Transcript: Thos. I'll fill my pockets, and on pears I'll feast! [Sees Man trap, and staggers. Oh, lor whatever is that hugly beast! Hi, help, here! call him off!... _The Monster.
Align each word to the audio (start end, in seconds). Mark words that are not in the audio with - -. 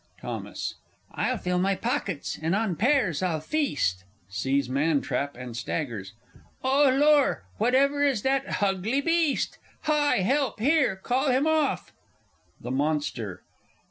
Thos. 0.21 0.73
I'll 1.11 1.37
fill 1.37 1.59
my 1.59 1.75
pockets, 1.75 2.39
and 2.41 2.55
on 2.55 2.75
pears 2.75 3.21
I'll 3.21 3.39
feast! 3.39 4.03
[Sees 4.29 4.67
Man 4.67 4.99
trap, 4.99 5.37
and 5.37 5.55
staggers. 5.55 6.13
Oh, 6.63 6.89
lor 6.91 7.43
whatever 7.59 8.01
is 8.01 8.23
that 8.23 8.53
hugly 8.63 9.01
beast! 9.01 9.59
Hi, 9.81 10.21
help, 10.21 10.59
here! 10.59 10.95
call 10.95 11.29
him 11.29 11.45
off!... 11.45 11.93
_The 12.63 12.73
Monster. 12.73 13.43